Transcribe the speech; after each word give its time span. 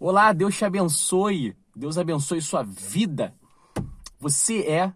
Olá, 0.00 0.32
Deus 0.32 0.56
te 0.56 0.64
abençoe. 0.64 1.56
Deus 1.74 1.98
abençoe 1.98 2.40
sua 2.40 2.62
vida. 2.62 3.34
Você 4.20 4.60
é 4.60 4.92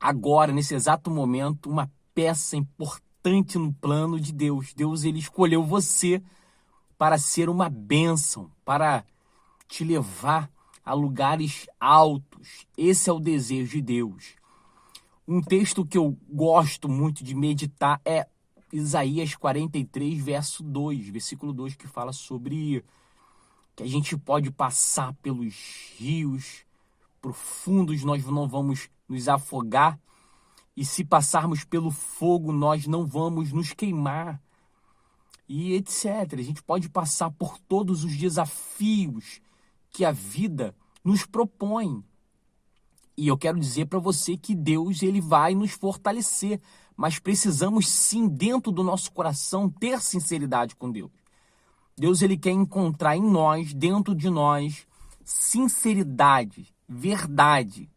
agora, 0.00 0.50
nesse 0.52 0.74
exato 0.74 1.08
momento, 1.08 1.70
uma 1.70 1.88
peça 2.12 2.56
importante 2.56 3.56
no 3.58 3.72
plano 3.72 4.18
de 4.18 4.32
Deus. 4.32 4.74
Deus 4.74 5.04
ele 5.04 5.20
escolheu 5.20 5.62
você 5.62 6.20
para 6.98 7.16
ser 7.16 7.48
uma 7.48 7.68
bênção, 7.68 8.50
para 8.64 9.04
te 9.68 9.84
levar 9.84 10.50
a 10.84 10.94
lugares 10.94 11.68
altos. 11.78 12.66
Esse 12.76 13.08
é 13.08 13.12
o 13.12 13.20
desejo 13.20 13.70
de 13.70 13.82
Deus. 13.82 14.34
Um 15.28 15.40
texto 15.40 15.86
que 15.86 15.96
eu 15.96 16.18
gosto 16.28 16.88
muito 16.88 17.22
de 17.22 17.36
meditar 17.36 18.00
é 18.04 18.26
Isaías 18.72 19.36
43, 19.36 20.20
verso 20.20 20.60
2, 20.64 21.08
versículo 21.08 21.52
2, 21.52 21.76
que 21.76 21.86
fala 21.86 22.12
sobre 22.12 22.84
que 23.74 23.82
a 23.82 23.86
gente 23.86 24.16
pode 24.16 24.50
passar 24.50 25.14
pelos 25.14 25.54
rios 25.96 26.64
profundos, 27.20 28.02
nós 28.02 28.24
não 28.24 28.48
vamos 28.48 28.90
nos 29.08 29.28
afogar, 29.28 29.98
e 30.76 30.84
se 30.84 31.04
passarmos 31.04 31.64
pelo 31.64 31.90
fogo, 31.90 32.52
nós 32.52 32.86
não 32.86 33.06
vamos 33.06 33.52
nos 33.52 33.72
queimar, 33.72 34.42
e 35.48 35.74
etc. 35.74 36.06
A 36.38 36.42
gente 36.42 36.62
pode 36.62 36.88
passar 36.88 37.30
por 37.30 37.58
todos 37.58 38.04
os 38.04 38.16
desafios 38.16 39.40
que 39.90 40.04
a 40.04 40.10
vida 40.10 40.74
nos 41.04 41.26
propõe. 41.26 42.02
E 43.16 43.28
eu 43.28 43.36
quero 43.36 43.60
dizer 43.60 43.86
para 43.86 43.98
você 43.98 44.36
que 44.36 44.54
Deus 44.54 45.02
ele 45.02 45.20
vai 45.20 45.54
nos 45.54 45.72
fortalecer, 45.72 46.60
mas 46.96 47.18
precisamos 47.18 47.88
sim 47.88 48.26
dentro 48.26 48.72
do 48.72 48.82
nosso 48.82 49.12
coração 49.12 49.68
ter 49.68 50.00
sinceridade 50.00 50.74
com 50.74 50.90
Deus. 50.90 51.10
Deus 51.96 52.22
ele 52.22 52.36
quer 52.36 52.50
encontrar 52.50 53.16
em 53.16 53.22
nós, 53.22 53.72
dentro 53.72 54.14
de 54.14 54.30
nós, 54.30 54.86
sinceridade, 55.24 56.74
verdade. 56.88 57.88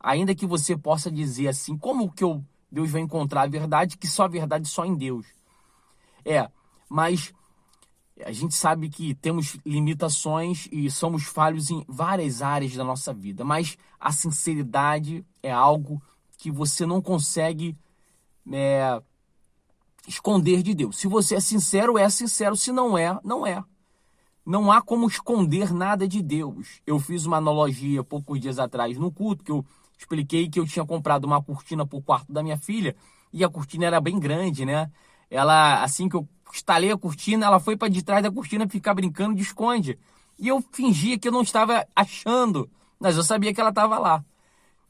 Ainda 0.00 0.34
que 0.34 0.46
você 0.46 0.76
possa 0.76 1.10
dizer 1.10 1.48
assim, 1.48 1.76
como 1.76 2.10
que 2.10 2.24
eu, 2.24 2.44
Deus 2.70 2.90
vai 2.90 3.02
encontrar 3.02 3.42
a 3.42 3.46
verdade? 3.46 3.96
Que 3.96 4.06
só 4.06 4.24
a 4.24 4.28
verdade 4.28 4.68
só 4.68 4.84
em 4.84 4.94
Deus. 4.94 5.26
É, 6.24 6.50
mas 6.88 7.32
a 8.24 8.32
gente 8.32 8.54
sabe 8.54 8.88
que 8.88 9.14
temos 9.14 9.56
limitações 9.64 10.68
e 10.70 10.90
somos 10.90 11.24
falhos 11.24 11.70
em 11.70 11.84
várias 11.88 12.42
áreas 12.42 12.74
da 12.74 12.84
nossa 12.84 13.12
vida, 13.12 13.44
mas 13.44 13.76
a 13.98 14.12
sinceridade 14.12 15.24
é 15.42 15.50
algo 15.50 16.02
que 16.36 16.50
você 16.50 16.84
não 16.84 17.00
consegue 17.00 17.76
é, 18.52 19.00
esconder 20.06 20.62
de 20.62 20.74
Deus. 20.74 20.98
Se 20.98 21.06
você 21.06 21.36
é 21.36 21.40
sincero, 21.40 21.98
é 21.98 22.08
sincero. 22.08 22.56
Se 22.56 22.72
não 22.72 22.96
é, 22.96 23.18
não 23.24 23.46
é. 23.46 23.62
Não 24.44 24.72
há 24.72 24.82
como 24.82 25.06
esconder 25.06 25.72
nada 25.72 26.06
de 26.08 26.20
Deus. 26.22 26.80
Eu 26.86 26.98
fiz 26.98 27.26
uma 27.26 27.36
analogia 27.36 28.02
poucos 28.02 28.40
dias 28.40 28.58
atrás 28.58 28.98
no 28.98 29.12
culto, 29.12 29.44
que 29.44 29.52
eu 29.52 29.64
expliquei 29.96 30.48
que 30.48 30.58
eu 30.58 30.66
tinha 30.66 30.84
comprado 30.84 31.24
uma 31.24 31.42
cortina 31.42 31.86
para 31.86 31.98
o 31.98 32.02
quarto 32.02 32.32
da 32.32 32.42
minha 32.42 32.56
filha 32.56 32.96
e 33.32 33.42
a 33.44 33.48
cortina 33.48 33.86
era 33.86 34.00
bem 34.00 34.18
grande, 34.18 34.64
né? 34.64 34.90
Ela, 35.30 35.82
assim 35.82 36.08
que 36.08 36.16
eu 36.16 36.28
instalei 36.52 36.92
a 36.92 36.98
cortina, 36.98 37.46
ela 37.46 37.58
foi 37.58 37.76
para 37.76 37.88
de 37.88 38.02
trás 38.02 38.22
da 38.22 38.30
cortina 38.30 38.68
ficar 38.68 38.94
brincando 38.94 39.34
de 39.34 39.42
esconde. 39.42 39.98
E 40.38 40.48
eu 40.48 40.62
fingia 40.72 41.18
que 41.18 41.28
eu 41.28 41.32
não 41.32 41.42
estava 41.42 41.86
achando, 41.96 42.68
mas 43.00 43.16
eu 43.16 43.22
sabia 43.22 43.54
que 43.54 43.60
ela 43.60 43.70
estava 43.70 43.98
lá. 43.98 44.24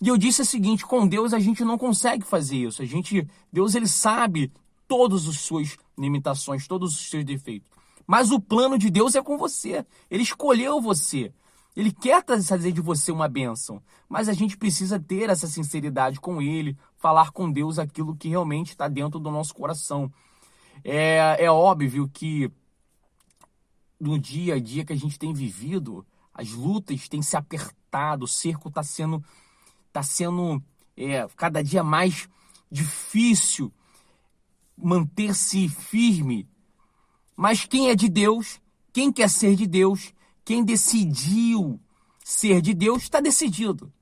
E 0.01 0.09
eu 0.09 0.17
disse 0.17 0.43
o 0.43 0.45
seguinte: 0.45 0.85
com 0.85 1.07
Deus 1.07 1.33
a 1.33 1.39
gente 1.39 1.65
não 1.65 1.79
consegue 1.79 2.25
fazer 2.25 2.57
isso. 2.57 2.83
A 2.83 2.85
gente, 2.85 3.29
Deus 3.53 3.75
ele 3.75 3.87
sabe 3.87 4.53
todas 4.93 5.27
as 5.27 5.41
suas 5.41 5.79
limitações, 5.97 6.69
todos 6.69 6.93
os 6.93 7.09
seus 7.09 7.25
defeitos. 7.25 7.67
Mas 8.07 8.31
o 8.31 8.39
plano 8.39 8.77
de 8.77 8.91
Deus 8.91 9.15
é 9.15 9.23
com 9.23 9.39
você. 9.39 9.87
Ele 10.11 10.23
escolheu 10.23 10.83
você. 10.83 11.33
Ele 11.75 11.91
quer 11.91 12.23
fazer 12.27 12.73
de 12.73 12.83
você 12.83 13.11
uma 13.11 13.27
bênção. 13.27 13.83
Mas 14.07 14.29
a 14.29 14.35
gente 14.35 14.55
precisa 14.55 15.01
ter 15.01 15.31
essa 15.31 15.47
sinceridade 15.47 16.21
com 16.21 16.43
Ele, 16.43 16.77
falar 16.99 17.31
com 17.31 17.51
Deus 17.51 17.79
aquilo 17.79 18.15
que 18.15 18.29
realmente 18.29 18.73
está 18.73 18.87
dentro 18.87 19.19
do 19.19 19.31
nosso 19.31 19.55
coração. 19.55 20.13
É, 20.85 21.37
é 21.39 21.51
óbvio 21.51 22.07
que 22.13 22.53
no 23.99 24.19
dia 24.19 24.57
a 24.57 24.61
dia 24.61 24.85
que 24.85 24.93
a 24.93 24.99
gente 24.99 25.19
tem 25.19 25.33
vivido, 25.33 26.05
as 26.35 26.51
lutas 26.51 27.09
têm 27.09 27.23
se 27.23 27.35
apertado, 27.35 28.27
o 28.27 28.29
cerco 28.29 28.69
está 28.69 28.83
sendo, 28.83 29.25
tá 29.91 30.03
sendo 30.03 30.63
é, 30.95 31.27
cada 31.35 31.65
dia 31.65 31.83
mais 31.83 32.29
difícil 32.71 33.73
manter-se 34.83 35.69
firme. 35.69 36.49
Mas 37.37 37.65
quem 37.65 37.89
é 37.89 37.95
de 37.95 38.09
Deus, 38.09 38.61
quem 38.93 39.13
quer 39.13 39.31
ser 39.31 39.55
de 39.55 39.67
Deus, 39.67 40.13
quem 40.45 40.65
decidiu 40.65 41.81
ser 42.25 42.61
de 42.61 42.75
Deus, 42.75 43.05
está 43.05 43.21
decidido. 43.21 43.93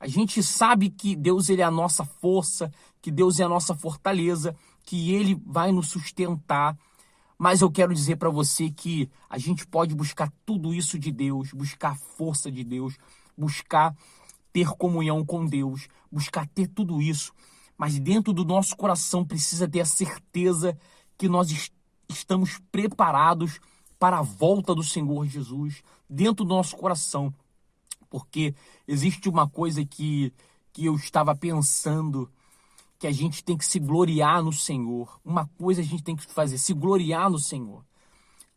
A 0.00 0.08
gente 0.08 0.42
sabe 0.42 0.90
que 0.90 1.14
Deus 1.14 1.48
ele 1.48 1.62
é 1.62 1.64
a 1.64 1.70
nossa 1.70 2.04
força, 2.04 2.72
que 3.00 3.10
Deus 3.10 3.38
é 3.38 3.44
a 3.44 3.48
nossa 3.48 3.74
fortaleza, 3.74 4.56
que 4.84 5.14
Ele 5.14 5.40
vai 5.46 5.72
nos 5.72 5.88
sustentar. 5.88 6.76
Mas 7.38 7.60
eu 7.60 7.70
quero 7.70 7.94
dizer 7.94 8.16
para 8.16 8.30
você 8.30 8.70
que 8.70 9.10
a 9.28 9.38
gente 9.38 9.66
pode 9.66 9.94
buscar 9.94 10.32
tudo 10.44 10.74
isso 10.74 10.98
de 10.98 11.10
Deus, 11.10 11.52
buscar 11.52 11.92
a 11.92 12.16
força 12.16 12.50
de 12.50 12.62
Deus, 12.64 12.96
buscar 13.36 13.94
ter 14.52 14.68
comunhão 14.70 15.24
com 15.24 15.46
Deus, 15.46 15.88
buscar 16.10 16.46
ter 16.48 16.68
tudo 16.68 17.00
isso 17.00 17.32
mas 17.76 17.98
dentro 17.98 18.32
do 18.32 18.44
nosso 18.44 18.76
coração 18.76 19.24
precisa 19.24 19.68
ter 19.68 19.80
a 19.80 19.86
certeza 19.86 20.76
que 21.16 21.28
nós 21.28 21.50
est 21.50 21.72
estamos 22.08 22.60
preparados 22.70 23.58
para 23.98 24.18
a 24.18 24.22
volta 24.22 24.74
do 24.74 24.82
Senhor 24.82 25.26
Jesus, 25.26 25.82
dentro 26.08 26.44
do 26.44 26.54
nosso 26.54 26.76
coração. 26.76 27.32
Porque 28.10 28.54
existe 28.86 29.28
uma 29.28 29.48
coisa 29.48 29.84
que, 29.84 30.32
que 30.72 30.84
eu 30.84 30.94
estava 30.94 31.34
pensando, 31.34 32.30
que 32.98 33.06
a 33.06 33.12
gente 33.12 33.42
tem 33.42 33.56
que 33.56 33.64
se 33.64 33.78
gloriar 33.78 34.42
no 34.42 34.52
Senhor. 34.52 35.18
Uma 35.24 35.46
coisa 35.58 35.80
a 35.80 35.84
gente 35.84 36.02
tem 36.02 36.14
que 36.14 36.26
fazer, 36.26 36.58
se 36.58 36.74
gloriar 36.74 37.30
no 37.30 37.38
Senhor. 37.38 37.84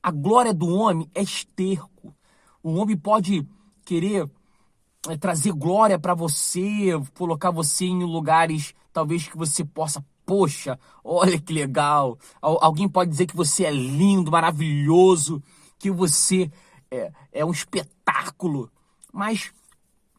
A 0.04 0.12
glória 0.12 0.54
do 0.54 0.68
homem 0.68 1.10
é 1.16 1.22
esterco. 1.22 2.14
O 2.62 2.74
homem 2.74 2.98
pode 2.98 3.48
querer 3.86 4.30
trazer 5.20 5.52
glória 5.54 5.98
para 5.98 6.14
você, 6.14 6.90
colocar 7.18 7.52
você 7.52 7.86
em 7.86 8.04
lugares 8.04 8.74
talvez 8.98 9.28
que 9.28 9.38
você 9.38 9.64
possa, 9.64 10.04
poxa, 10.26 10.80
olha 11.04 11.40
que 11.40 11.54
legal. 11.54 12.18
Alguém 12.42 12.90
pode 12.90 13.12
dizer 13.12 13.28
que 13.28 13.36
você 13.36 13.64
é 13.64 13.70
lindo, 13.70 14.32
maravilhoso, 14.32 15.40
que 15.78 15.92
você 15.92 16.52
é, 16.90 17.12
é 17.32 17.46
um 17.46 17.52
espetáculo. 17.52 18.72
Mas 19.14 19.54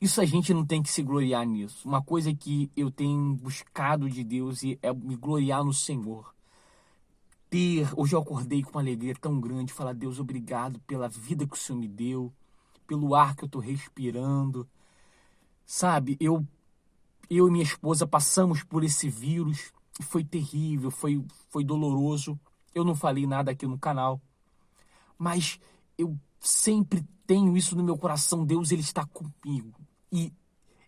isso 0.01 0.21
a 0.21 0.25
gente 0.25 0.55
não 0.55 0.65
tem 0.65 0.81
que 0.81 0.93
se 0.93 1.03
gloriar 1.03 1.45
nisso. 1.45 1.89
Uma 1.89 2.01
coisa 2.01 2.33
que 2.33 2.71
eu 2.77 2.89
tenho 2.89 3.35
buscado 3.35 4.09
de 4.09 4.23
Deus 4.23 4.63
é 4.81 4.93
me 4.93 5.17
gloriar 5.17 5.65
no 5.65 5.75
Senhor. 5.75 6.33
Ter, 7.51 7.89
hoje 7.97 8.15
eu 8.15 8.21
acordei 8.21 8.63
com 8.63 8.71
uma 8.71 8.81
alegria 8.81 9.15
tão 9.21 9.41
grande, 9.41 9.73
falar 9.73 9.93
Deus 9.93 10.21
obrigado 10.21 10.79
pela 10.87 11.09
vida 11.09 11.49
que 11.49 11.55
o 11.55 11.59
Senhor 11.59 11.81
me 11.81 11.89
deu, 11.89 12.33
pelo 12.89 13.15
ar 13.15 13.37
que 13.37 13.45
eu 13.45 13.47
estou 13.47 13.63
respirando. 13.63 14.69
Sabe, 15.65 16.17
eu 16.19 16.45
eu 17.31 17.47
e 17.47 17.51
minha 17.51 17.63
esposa 17.63 18.07
passamos 18.07 18.63
por 18.63 18.83
esse 18.83 19.09
vírus 19.09 19.71
foi 20.01 20.25
terrível, 20.25 20.91
foi, 20.91 21.23
foi 21.51 21.65
doloroso. 21.65 22.39
Eu 22.75 22.85
não 22.85 22.95
falei 22.95 23.27
nada 23.27 23.51
aqui 23.51 23.67
no 23.67 23.79
canal, 23.79 24.21
mas 25.19 25.59
eu 25.97 26.19
sempre 26.41 27.05
tenho 27.27 27.57
isso 27.57 27.77
no 27.77 27.83
meu 27.83 27.99
coração. 27.99 28.45
Deus, 28.45 28.71
Ele 28.71 28.81
está 28.81 29.05
comigo. 29.05 29.79
E 30.11 30.33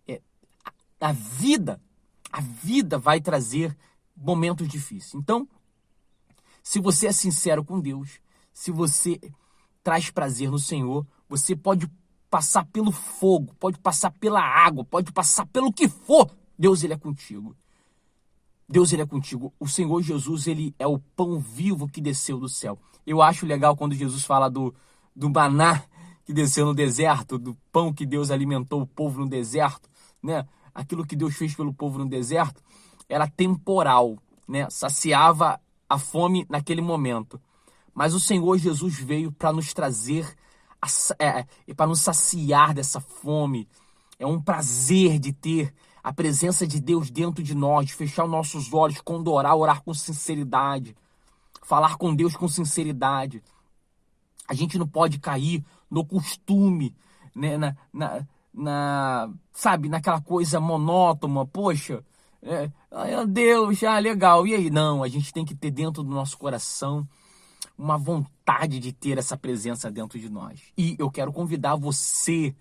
é, 0.07 0.21
a, 0.65 1.09
a 1.09 1.13
vida, 1.13 1.81
a 2.33 2.41
vida 2.41 2.99
vai 2.99 3.21
trazer 3.21 3.77
momentos 4.17 4.69
difíceis. 4.69 5.15
Então, 5.15 5.49
se 6.63 6.81
você 6.81 7.09
é 7.09 7.13
sincero 7.13 7.65
com 7.65 7.81
Deus, 7.81 8.21
se 8.53 8.71
você 8.71 9.21
traz 9.83 10.11
prazer 10.11 10.51
no 10.51 10.59
Senhor, 10.59 11.07
você 11.31 11.55
pode 11.55 11.89
passar 12.29 12.65
pelo 12.67 12.91
fogo, 12.91 13.55
pode 13.59 13.79
passar 13.79 14.11
pela 14.11 14.43
água, 14.43 14.85
pode 14.85 15.13
passar 15.13 15.47
pelo 15.47 15.73
que 15.73 15.89
for. 15.89 16.29
Deus 16.59 16.83
ele 16.83 16.93
é 16.93 16.99
contigo. 16.99 17.57
Deus 18.69 18.93
ele 18.93 19.03
é 19.03 19.07
contigo. 19.07 19.55
O 19.59 19.69
Senhor 19.69 20.03
Jesus 20.03 20.49
ele 20.49 20.75
é 20.77 20.87
o 20.87 20.99
pão 20.99 21.39
vivo 21.39 21.89
que 21.89 22.01
desceu 22.01 22.39
do 22.39 22.49
céu. 22.49 22.77
Eu 23.07 23.23
acho 23.23 23.47
legal 23.47 23.77
quando 23.77 23.95
Jesus 23.95 24.25
fala 24.25 24.51
do 24.51 24.75
do 25.15 25.31
maná 25.31 25.83
que 26.25 26.33
desceu 26.33 26.67
no 26.67 26.75
deserto, 26.75 27.39
do 27.39 27.57
pão 27.73 27.93
que 27.93 28.07
Deus 28.07 28.31
alimentou 28.31 28.81
o 28.83 28.87
povo 28.87 29.21
no 29.21 29.29
deserto, 29.29 29.89
né? 30.23 30.47
Aquilo 30.75 31.07
que 31.07 31.17
Deus 31.17 31.37
fez 31.37 31.55
pelo 31.55 31.73
povo 31.73 31.99
no 31.99 32.09
deserto 32.09 32.63
era 33.09 33.29
temporal, 33.29 34.19
né? 34.49 34.69
Saciava 34.69 35.61
a 35.89 35.99
fome 35.99 36.47
naquele 36.49 36.81
momento. 36.81 37.41
Mas 37.95 38.15
o 38.15 38.21
Senhor 38.21 38.57
Jesus 38.59 38.99
veio 38.99 39.33
para 39.33 39.53
nos 39.53 39.73
trazer 39.73 40.37
é, 41.19 41.47
é 41.67 41.75
para 41.75 41.87
nos 41.87 42.01
saciar 42.01 42.75
dessa 42.75 43.01
fome. 43.01 43.69
É 44.19 44.27
um 44.27 44.41
prazer 44.41 45.19
de 45.19 45.33
ter 45.33 45.75
a 46.03 46.13
presença 46.13 46.67
de 46.67 46.81
Deus 46.81 47.11
dentro 47.11 47.43
de 47.43 47.55
nós, 47.55 47.87
de 47.87 47.95
fechar 47.95 48.25
os 48.25 48.31
nossos 48.31 48.73
olhos, 48.73 49.01
condorar, 49.01 49.57
orar 49.57 49.83
com 49.83 49.93
sinceridade, 49.93 50.97
falar 51.63 51.97
com 51.97 52.15
Deus 52.15 52.37
com 52.37 52.49
sinceridade. 52.49 53.43
A 54.49 54.55
gente 54.55 54.79
não 54.79 54.87
pode 54.87 55.19
cair 55.19 55.65
no 55.91 56.05
costume, 56.05 56.95
né? 57.35 57.57
na, 57.57 57.77
na, 57.93 58.27
na 58.53 59.31
sabe, 59.53 59.89
naquela 59.89 60.21
coisa 60.21 60.59
monótona, 60.59 61.47
poxa, 61.47 62.03
é, 62.43 62.71
Deus, 63.29 63.83
ah, 63.85 63.99
legal, 63.99 64.47
e 64.47 64.55
aí? 64.55 64.71
Não, 64.71 65.03
a 65.03 65.09
gente 65.09 65.33
tem 65.33 65.45
que 65.45 65.55
ter 65.55 65.71
dentro 65.71 66.03
do 66.03 66.11
nosso 66.11 66.39
coração 66.39 67.07
uma 67.77 67.97
vontade 67.97 68.79
de 68.79 68.93
ter 68.93 69.19
essa 69.19 69.37
presença 69.37 69.91
dentro 69.91 70.19
de 70.19 70.29
nós. 70.29 70.61
E 70.77 70.97
eu 70.99 71.11
quero 71.11 71.33
convidar 71.33 71.77
você 71.77 72.55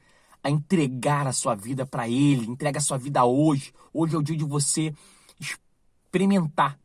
a 0.44 0.50
entregar 0.50 1.28
a 1.28 1.34
sua 1.34 1.56
vida 1.56 1.86
para 1.86 2.07
Ele, 2.07 2.46
entrega 2.46 2.80
a 2.80 2.81
sua 2.81 2.98
vida 2.98 3.24
hoje. 3.25 3.74
Hoje 3.94 4.16
é 4.16 4.18
o 4.18 4.24
dia 4.24 4.38
de 4.38 4.46
você 4.46 4.94
experimentar. 5.40 6.80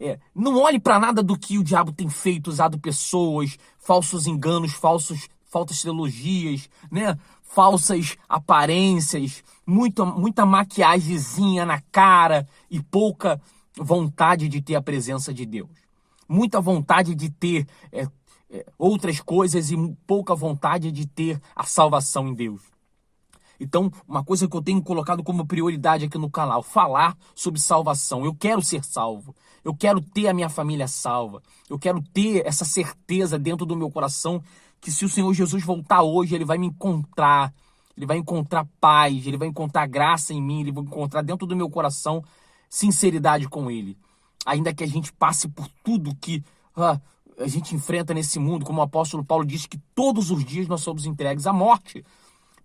É, 0.00 0.18
não 0.34 0.56
olhe 0.58 0.78
para 0.78 0.98
nada 0.98 1.22
do 1.22 1.36
que 1.36 1.58
o 1.58 1.64
diabo 1.64 1.90
tem 1.90 2.08
feito, 2.08 2.48
usado 2.48 2.78
pessoas, 2.78 3.58
falsos 3.78 4.26
enganos, 4.26 4.72
falsos, 4.72 5.28
falsas 5.46 5.82
teologias, 5.82 6.68
né? 6.90 7.18
falsas 7.42 8.16
aparências, 8.28 9.42
muita, 9.66 10.04
muita 10.04 10.46
maquiagemzinha 10.46 11.64
na 11.64 11.80
cara 11.90 12.46
e 12.70 12.80
pouca 12.80 13.40
vontade 13.76 14.48
de 14.48 14.60
ter 14.60 14.74
a 14.74 14.82
presença 14.82 15.32
de 15.32 15.46
Deus. 15.46 15.87
Muita 16.28 16.60
vontade 16.60 17.14
de 17.14 17.30
ter 17.30 17.66
é, 17.90 18.06
é, 18.50 18.66
outras 18.78 19.20
coisas 19.20 19.70
e 19.70 19.76
pouca 20.06 20.34
vontade 20.34 20.92
de 20.92 21.06
ter 21.06 21.40
a 21.54 21.64
salvação 21.64 22.28
em 22.28 22.34
Deus. 22.34 22.62
Então, 23.60 23.90
uma 24.06 24.24
coisa 24.24 24.46
que 24.46 24.56
eu 24.56 24.62
tenho 24.62 24.80
colocado 24.82 25.22
como 25.24 25.46
prioridade 25.46 26.04
aqui 26.04 26.16
no 26.16 26.30
canal, 26.30 26.62
falar 26.62 27.16
sobre 27.34 27.60
salvação. 27.60 28.24
Eu 28.24 28.34
quero 28.34 28.62
ser 28.62 28.84
salvo. 28.84 29.34
Eu 29.64 29.74
quero 29.74 30.00
ter 30.00 30.28
a 30.28 30.34
minha 30.34 30.48
família 30.48 30.86
salva. 30.86 31.42
Eu 31.68 31.78
quero 31.78 32.00
ter 32.00 32.46
essa 32.46 32.64
certeza 32.64 33.38
dentro 33.38 33.66
do 33.66 33.76
meu 33.76 33.90
coração 33.90 34.42
que 34.80 34.92
se 34.92 35.04
o 35.04 35.08
Senhor 35.08 35.32
Jesus 35.34 35.64
voltar 35.64 36.02
hoje, 36.02 36.34
ele 36.34 36.44
vai 36.44 36.56
me 36.56 36.68
encontrar. 36.68 37.52
Ele 37.96 38.06
vai 38.06 38.16
encontrar 38.16 38.64
paz, 38.80 39.26
ele 39.26 39.36
vai 39.36 39.48
encontrar 39.48 39.86
graça 39.86 40.32
em 40.32 40.40
mim, 40.40 40.60
ele 40.60 40.70
vai 40.70 40.84
encontrar 40.84 41.20
dentro 41.20 41.44
do 41.44 41.56
meu 41.56 41.68
coração 41.68 42.22
sinceridade 42.70 43.48
com 43.48 43.68
ele. 43.68 43.98
Ainda 44.48 44.74
que 44.74 44.84
a 44.84 44.88
gente 44.88 45.12
passe 45.12 45.48
por 45.48 45.68
tudo 45.84 46.14
que 46.16 46.42
ah, 46.76 47.00
a 47.38 47.46
gente 47.46 47.74
enfrenta 47.74 48.14
nesse 48.14 48.38
mundo, 48.38 48.64
como 48.64 48.80
o 48.80 48.82
apóstolo 48.82 49.24
Paulo 49.24 49.44
diz 49.44 49.66
que 49.66 49.78
todos 49.94 50.30
os 50.30 50.44
dias 50.44 50.66
nós 50.66 50.82
somos 50.82 51.06
entregues 51.06 51.46
à 51.46 51.52
morte 51.52 52.04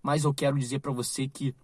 mas 0.04 0.22
eu 0.22 0.34
quero 0.34 0.58
dizer 0.58 0.80
para 0.80 0.92
você 0.92 1.26
que 1.26 1.54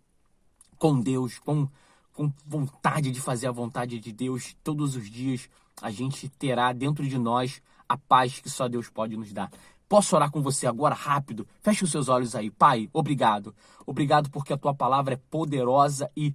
com 0.78 0.98
Deus, 0.98 1.38
com, 1.38 1.68
com 2.14 2.32
vontade 2.46 3.10
de 3.10 3.20
fazer 3.20 3.46
a 3.46 3.52
vontade 3.52 4.00
de 4.00 4.10
Deus, 4.12 4.56
todos 4.64 4.96
os 4.96 5.10
dias 5.10 5.46
a 5.82 5.90
gente 5.90 6.26
terá 6.30 6.72
dentro 6.72 7.06
de 7.06 7.18
nós 7.18 7.60
a 7.86 7.98
paz 7.98 8.40
que 8.40 8.48
só 8.48 8.66
Deus 8.66 8.88
pode 8.88 9.14
nos 9.14 9.30
dar. 9.30 9.52
Posso 9.86 10.16
orar 10.16 10.30
com 10.30 10.40
você 10.40 10.66
agora, 10.66 10.94
rápido? 10.94 11.46
Feche 11.60 11.84
os 11.84 11.90
seus 11.90 12.08
olhos 12.08 12.34
aí. 12.34 12.50
Pai, 12.50 12.88
obrigado. 12.94 13.54
Obrigado 13.84 14.30
porque 14.30 14.54
a 14.54 14.56
tua 14.56 14.72
palavra 14.72 15.14
é 15.14 15.20
poderosa 15.30 16.10
e 16.16 16.34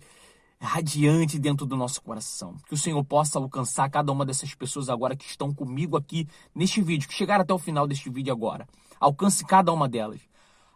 radiante 0.65 1.39
dentro 1.39 1.65
do 1.65 1.75
nosso 1.75 2.01
coração. 2.01 2.55
Que 2.67 2.73
o 2.73 2.77
Senhor 2.77 3.03
possa 3.03 3.39
alcançar 3.39 3.89
cada 3.89 4.11
uma 4.11 4.25
dessas 4.25 4.53
pessoas 4.53 4.89
agora 4.89 5.15
que 5.15 5.25
estão 5.25 5.53
comigo 5.53 5.95
aqui 5.95 6.27
neste 6.53 6.81
vídeo, 6.81 7.07
que 7.07 7.13
chegaram 7.13 7.43
até 7.43 7.53
o 7.53 7.59
final 7.59 7.87
deste 7.87 8.09
vídeo 8.09 8.33
agora. 8.33 8.67
Alcance 8.99 9.45
cada 9.45 9.71
uma 9.71 9.87
delas. 9.87 10.21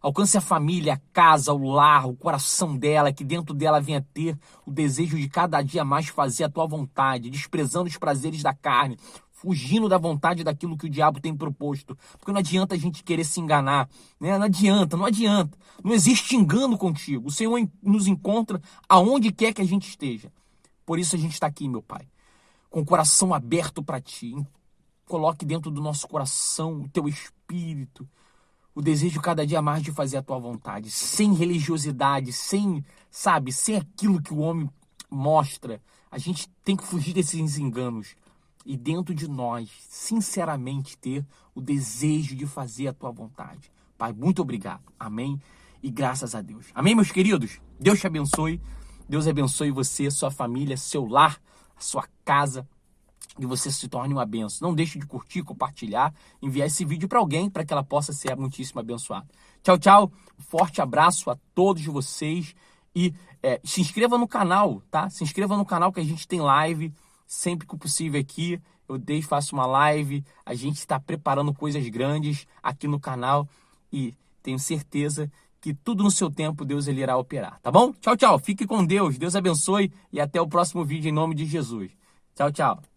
Alcance 0.01 0.37
a 0.37 0.41
família, 0.41 0.93
a 0.93 1.01
casa, 1.11 1.51
o 1.51 1.69
lar, 1.69 2.07
o 2.07 2.15
coração 2.15 2.77
dela, 2.77 3.11
que 3.11 3.23
dentro 3.25 3.53
dela 3.53 3.81
venha 3.81 4.05
ter 4.13 4.37
o 4.65 4.71
desejo 4.71 5.17
de 5.17 5.27
cada 5.27 5.61
dia 5.61 5.83
mais 5.83 6.07
fazer 6.07 6.45
a 6.45 6.49
tua 6.49 6.65
vontade, 6.65 7.29
desprezando 7.29 7.89
os 7.89 7.97
prazeres 7.97 8.41
da 8.41 8.53
carne, 8.53 8.97
fugindo 9.41 9.87
da 9.87 9.97
vontade 9.97 10.43
daquilo 10.43 10.77
que 10.77 10.85
o 10.85 10.89
diabo 10.89 11.19
tem 11.21 11.35
proposto. 11.35 11.97
Porque 12.17 12.31
não 12.31 12.39
adianta 12.39 12.75
a 12.75 12.77
gente 12.77 13.03
querer 13.03 13.23
se 13.23 13.39
enganar, 13.39 13.89
né? 14.19 14.37
Não 14.37 14.45
adianta, 14.45 14.97
não 14.97 15.05
adianta. 15.05 15.57
Não 15.83 15.93
existe 15.93 16.35
engano 16.35 16.77
contigo. 16.77 17.27
O 17.27 17.31
Senhor 17.31 17.57
nos 17.81 18.07
encontra 18.07 18.61
aonde 18.87 19.31
quer 19.31 19.53
que 19.53 19.61
a 19.61 19.65
gente 19.65 19.87
esteja. 19.87 20.31
Por 20.85 20.99
isso 20.99 21.15
a 21.15 21.19
gente 21.19 21.33
está 21.33 21.47
aqui, 21.47 21.69
meu 21.69 21.81
Pai, 21.81 22.07
com 22.69 22.81
o 22.81 22.85
coração 22.85 23.33
aberto 23.33 23.81
para 23.81 24.01
ti. 24.01 24.35
Coloque 25.05 25.45
dentro 25.45 25.71
do 25.71 25.81
nosso 25.81 26.07
coração 26.07 26.81
o 26.81 26.89
teu 26.89 27.07
espírito 27.07 28.07
o 28.75 28.81
desejo 28.81 29.19
cada 29.19 29.45
dia 29.45 29.61
mais 29.61 29.83
de 29.83 29.91
fazer 29.91 30.17
a 30.17 30.21
tua 30.21 30.39
vontade, 30.39 30.89
sem 30.89 31.33
religiosidade, 31.33 32.31
sem, 32.31 32.85
sabe, 33.11 33.51
sem 33.51 33.75
aquilo 33.75 34.21
que 34.21 34.33
o 34.33 34.37
homem 34.37 34.69
mostra. 35.09 35.81
A 36.09 36.17
gente 36.17 36.47
tem 36.63 36.77
que 36.77 36.85
fugir 36.85 37.13
desses 37.13 37.57
enganos 37.57 38.15
e 38.69 38.77
dentro 38.77 39.15
de 39.15 39.27
nós, 39.27 39.67
sinceramente, 39.89 40.95
ter 40.95 41.25
o 41.55 41.59
desejo 41.59 42.35
de 42.35 42.45
fazer 42.45 42.87
a 42.87 42.93
tua 42.93 43.09
vontade. 43.09 43.71
Pai, 43.97 44.13
muito 44.13 44.43
obrigado. 44.43 44.83
Amém. 44.99 45.41
E 45.81 45.89
graças 45.89 46.35
a 46.35 46.41
Deus. 46.43 46.67
Amém, 46.75 46.93
meus 46.93 47.11
queridos? 47.11 47.59
Deus 47.79 47.99
te 47.99 48.05
abençoe. 48.05 48.61
Deus 49.09 49.27
abençoe 49.27 49.71
você, 49.71 50.11
sua 50.11 50.29
família, 50.29 50.77
seu 50.77 51.07
lar, 51.07 51.41
sua 51.79 52.07
casa 52.23 52.67
e 53.39 53.45
você 53.47 53.71
se 53.71 53.87
torne 53.87 54.13
uma 54.13 54.23
benção. 54.23 54.67
Não 54.67 54.75
deixe 54.75 54.99
de 54.99 55.07
curtir, 55.07 55.41
compartilhar, 55.41 56.13
enviar 56.39 56.67
esse 56.67 56.85
vídeo 56.85 57.09
para 57.09 57.17
alguém 57.17 57.49
para 57.49 57.65
que 57.65 57.73
ela 57.73 57.83
possa 57.83 58.13
ser 58.13 58.37
muitíssimo 58.37 58.81
abençoada. 58.81 59.25
Tchau, 59.63 59.79
tchau. 59.79 60.11
Forte 60.37 60.79
abraço 60.79 61.31
a 61.31 61.37
todos 61.55 61.83
vocês 61.85 62.53
e 62.95 63.15
é, 63.41 63.59
se 63.63 63.81
inscreva 63.81 64.15
no 64.15 64.27
canal, 64.27 64.83
tá? 64.91 65.09
Se 65.09 65.23
inscreva 65.23 65.57
no 65.57 65.65
canal 65.65 65.91
que 65.91 65.99
a 65.99 66.05
gente 66.05 66.27
tem 66.27 66.39
live 66.39 66.93
sempre 67.29 67.67
que 67.67 67.77
possível 67.77 68.19
aqui. 68.19 68.59
Eu 68.87 68.97
deixo, 68.97 69.27
faço 69.27 69.55
uma 69.55 69.67
live. 69.67 70.25
A 70.43 70.55
gente 70.55 70.77
está 70.77 70.99
preparando 70.99 71.53
coisas 71.53 71.87
grandes 71.87 72.47
aqui 72.61 72.87
no 72.87 72.99
canal 72.99 73.47
e 73.93 74.15
tenho 74.41 74.57
certeza 74.57 75.31
que 75.61 75.73
tudo 75.73 76.03
no 76.03 76.09
seu 76.09 76.31
tempo 76.31 76.65
Deus 76.65 76.87
ele 76.87 77.01
irá 77.01 77.15
operar, 77.17 77.59
tá 77.61 77.69
bom? 77.69 77.93
Tchau, 77.93 78.17
tchau. 78.17 78.39
Fique 78.39 78.65
com 78.65 78.83
Deus. 78.83 79.17
Deus 79.17 79.35
abençoe 79.35 79.93
e 80.11 80.19
até 80.19 80.41
o 80.41 80.47
próximo 80.47 80.83
vídeo 80.83 81.09
em 81.09 81.13
nome 81.13 81.35
de 81.35 81.45
Jesus. 81.45 81.91
Tchau, 82.35 82.51
tchau. 82.51 82.88